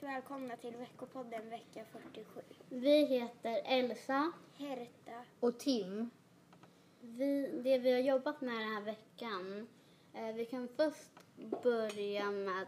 [0.00, 2.40] Hjärtligt välkomna till veckopodden vecka 47.
[2.68, 4.32] Vi heter Elsa.
[4.56, 5.24] Herta.
[5.40, 6.10] Och Tim.
[7.00, 9.68] Vi, det vi har jobbat med den här veckan,
[10.14, 11.10] eh, vi kan först
[11.62, 12.66] börja med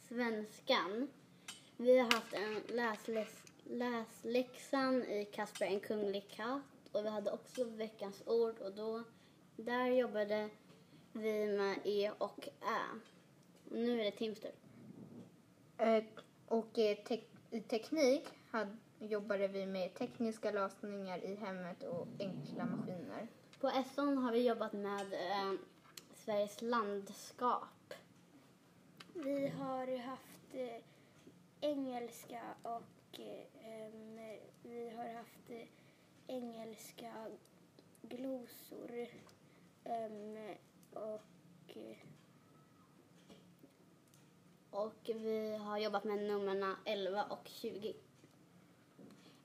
[0.00, 1.08] svenskan.
[1.76, 7.64] Vi har haft en läsläs, läsläxan i Kasper en kunglig katt och vi hade också
[7.64, 9.04] veckans ord och då,
[9.56, 10.48] där jobbade
[11.12, 13.00] vi med E och Ä.
[13.70, 14.52] Och nu är det Tims tur.
[15.78, 16.04] Eh,
[16.52, 22.66] och eh, tek i teknik hade, jobbade vi med tekniska lösningar i hemmet och enkla
[22.66, 23.28] maskiner.
[23.60, 25.52] På SON har vi jobbat med eh,
[26.14, 27.94] Sveriges landskap.
[29.14, 30.82] Vi har haft eh,
[31.60, 33.88] engelska och eh,
[34.62, 35.68] vi har haft eh,
[36.26, 37.12] engelska
[38.02, 39.06] glosor
[40.92, 41.96] och eh,
[44.72, 47.94] och vi har jobbat med nummerna 11 och 20.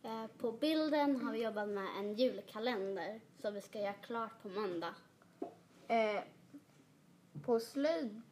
[0.03, 4.50] Eh, På bilden har vi jobbat med en julkalender som vi ska göra klart på
[4.50, 4.95] måndag.
[5.88, 6.23] Eh,
[7.45, 8.23] på slöjden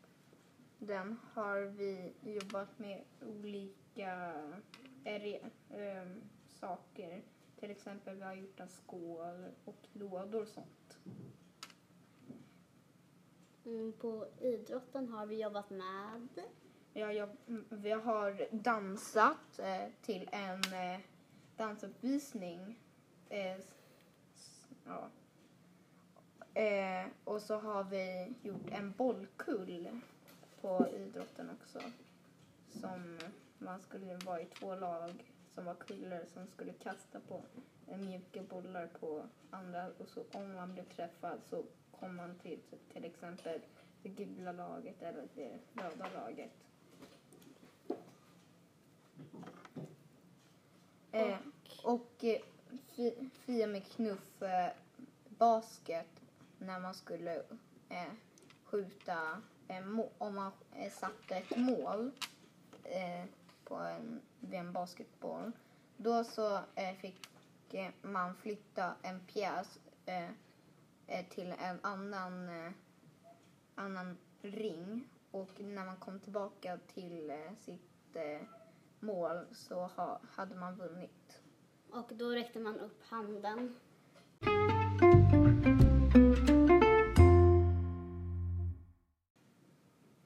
[1.33, 4.33] har vi jobbat med olika
[5.03, 6.07] eh,
[6.47, 7.23] saker.
[7.59, 10.97] Till exempel vi har gjort en skål och lådor och sånt.
[13.66, 16.29] Mm, På idrotten har vi jobbat med
[16.95, 17.29] vi har,
[17.69, 20.99] vi har dansat eh, till en eh,
[21.57, 22.79] dansuppvisning.
[23.29, 23.57] Eh,
[24.85, 25.09] ja.
[26.61, 30.01] eh, och så har vi gjort en bollkull
[30.61, 31.79] på idrotten också.
[32.69, 33.19] Som
[33.57, 37.41] man skulle vara i två lag som var kullor som skulle kasta på
[37.88, 41.63] eh, mjuka bollar på andra och så om man blev träffad så
[41.99, 42.59] kom man till
[42.93, 43.59] till exempel
[44.03, 46.51] det gula laget eller det röda laget.
[51.12, 51.38] Eh,
[51.83, 52.15] och eh, fi-
[53.46, 54.69] Fia med knuff eh,
[55.30, 56.22] basket
[56.58, 57.36] när man skulle
[57.90, 58.13] eh,
[58.63, 59.41] skjuta
[60.18, 62.12] om man eh, satte ett mål
[62.84, 63.25] eh,
[63.63, 65.52] på en, vid en basketboll.
[65.97, 67.28] Då så eh, fick
[67.74, 70.30] eh, man flytta en pjäs eh,
[71.07, 72.72] eh till en annan, eh,
[73.75, 78.42] annan ring och när man kom tillbaka till eh, sitt eh,
[79.00, 81.25] mål så ha, hade man vunnit
[81.91, 83.75] och då räckte man upp handen.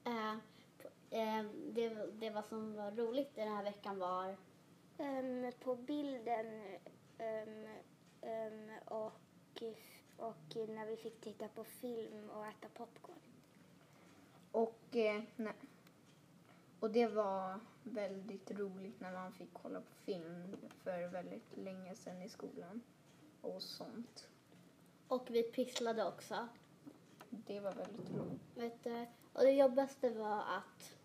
[0.04, 0.36] Eh,
[0.82, 1.44] på- eh,
[1.74, 4.36] Det, det vad som var roligt i den här veckan var
[4.98, 6.62] em, på bilden
[7.18, 7.68] em,
[8.22, 9.14] em, och,
[10.18, 13.20] och när vi fick titta på film och äta popcorn.
[14.52, 15.54] Och, eh, nä-
[16.80, 22.22] och det var väldigt roligt när man fick kolla på film för väldigt länge sedan
[22.22, 22.82] i skolan
[23.42, 24.28] och sånt.
[25.08, 26.48] och vi pysslade också.
[27.30, 28.42] Det var väldigt roligt.
[28.56, 30.96] Vet du, och det jobbigaste var att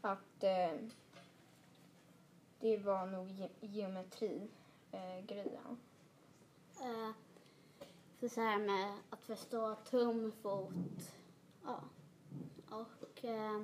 [0.00, 0.78] Att eh,
[2.60, 4.48] det var nog ge- geometri
[4.92, 5.78] eh, grejen.
[6.80, 7.10] eh,
[8.18, 11.12] för så här med att förstå tum, fot.
[11.64, 11.80] Ja.
[12.70, 13.62] Och eh,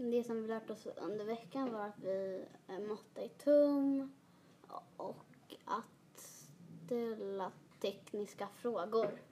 [0.00, 4.12] det som vi lärt oss under veckan var att vi eh, måttar i tum
[4.96, 6.20] och att
[6.84, 9.22] ställa tekniska frågor.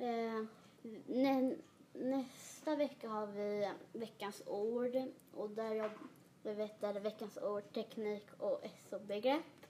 [0.00, 0.42] Eh,
[1.92, 4.96] nästa vecka har vi veckans ord
[5.34, 5.90] och där jag
[6.42, 8.60] vi veckans ord, teknik och
[8.90, 9.66] SO-begrepp.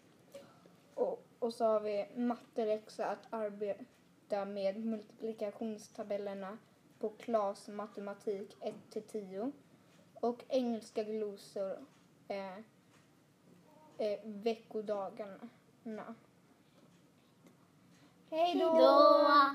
[0.95, 6.59] Och, och så har vi matteläxa att arbeta med multiplikationstabellerna
[7.05, 8.57] på Klas matematik
[8.93, 9.53] 1-10
[10.15, 11.79] och engelska glosor
[12.29, 12.59] eh,
[13.99, 15.49] eh, veckodagarna.
[18.31, 18.75] Hej då!
[18.75, 19.55] Då!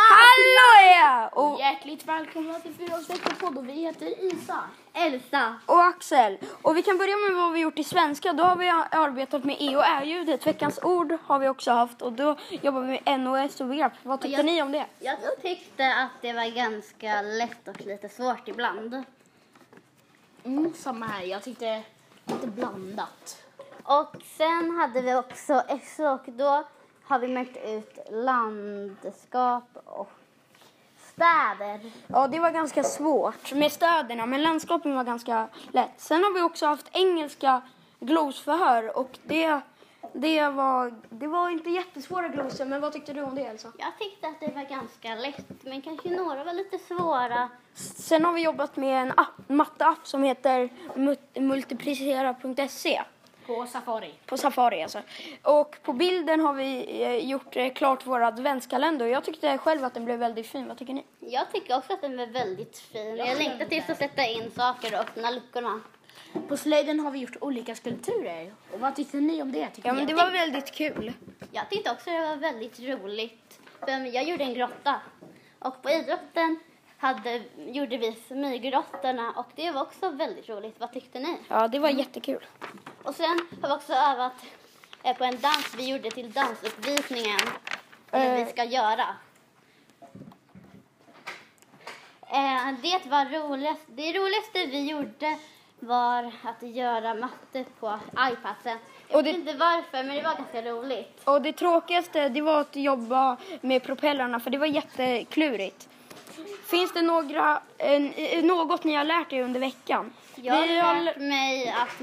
[0.00, 1.28] Hallå ja!
[1.28, 4.60] Och, Hjärtligt välkomna till Fyra års veckopodd och vi heter Isa.
[4.92, 5.54] Elsa!
[5.66, 6.38] och Axel.
[6.62, 8.32] Och vi kan börja med vad vi gjort i svenska.
[8.32, 10.46] Då har vi arbetat med E och Ä-ljudet.
[10.46, 13.92] Veckans ord har vi också haft och då jobbar vi med NOS och begrepp.
[14.02, 14.86] Vad tyckte Jag- ni om det?
[14.98, 19.02] Jag tyckte att det var ganska lätt och lite svårt ibland.
[20.44, 21.82] Mm, samma här, jag tyckte
[22.26, 23.42] lite blandat.
[23.82, 25.62] Och sen hade vi också
[25.96, 26.64] SO och då
[27.06, 30.10] har vi märkt ut landskap och
[31.12, 31.92] städer.
[32.06, 35.90] Ja, det var ganska svårt med städerna, men landskapen var ganska lätt.
[35.96, 37.62] Sen har vi också haft engelska
[38.00, 39.60] glosförhör och det
[40.12, 43.68] Det var, det var inte jättesvåra glosor, men vad tyckte du om det Elsa?
[43.78, 47.48] Jag tyckte att det var ganska lätt, men kanske några var lite svåra.
[47.74, 50.70] Sen har vi jobbat med en app, matteapp som heter
[51.40, 53.02] multiplicera.se
[53.46, 54.14] På Safari.
[54.26, 55.02] på Safari alltså.
[55.42, 59.94] Och på bilden har vi eh, gjort eh, klart vår adventskalender jag tyckte själv att
[59.94, 60.68] den blev väldigt fin.
[60.68, 61.04] Vad tycker ni?
[61.20, 63.16] Jag tycker också att den var väldigt fin.
[63.16, 65.80] Jag längtar tills att sätta in saker och öppna luckorna.
[66.48, 68.52] På slöjden har vi gjort olika skulpturer.
[68.72, 69.68] Och vad tyckte ni om det?
[69.68, 71.12] Tycker Ja men det var väldigt kul.
[71.52, 73.60] Jag tyckte också det var väldigt roligt.
[73.80, 75.00] För jag gjorde en grotta.
[75.58, 76.58] Och på idrotten
[76.98, 80.74] hade, gjorde vi smyggrottorna och det var också väldigt roligt.
[80.78, 81.38] Vad tyckte ni?
[81.48, 82.44] Ja det var jättekul.
[83.02, 84.32] Och sen har vi också övat
[85.02, 87.38] eh, på en dans vi gjorde till dansuppvisningen.
[88.10, 88.44] Eller Eh.
[88.44, 89.06] vi ska göra.
[92.30, 93.82] Eh, det var roligast.
[93.86, 95.38] Det roligaste vi gjorde
[95.78, 98.78] var att göra matte på iPaden.
[99.08, 101.20] Jag Och vet inte varför, men det var ganska roligt.
[101.24, 105.88] Och det tråkigaste det var att jobba med propellrarna för det var jätteklurigt.
[106.66, 110.12] Finns det några, eh, något ni har lärt er under veckan?
[110.34, 112.00] Jag har Vi har lärt mig att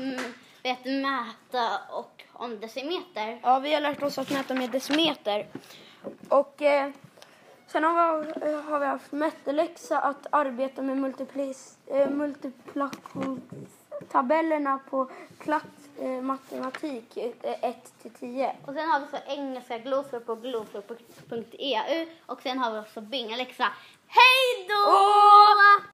[0.63, 3.39] vet, mäta och om decimeter.
[3.44, 5.48] Ja, vi har lärt oss att mäta med decimeter.
[6.30, 6.92] Och eh,
[7.68, 15.09] sen har vi, eh, har vi haft mätteläxa att arbeta med multiplis, eh, multiplikationstabellerna på
[15.39, 15.63] klass
[16.00, 17.31] eh, matematik eh,
[17.69, 18.56] 1 till 10.
[18.66, 23.68] Och sen har vi så engelska glosor på glosor.eu och sen har vi också bingoläxa.
[24.07, 24.74] Hej 读。
[24.74, 25.74] 哦